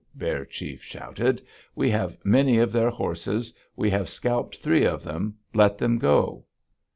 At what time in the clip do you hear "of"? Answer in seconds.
2.57-2.71, 4.83-5.03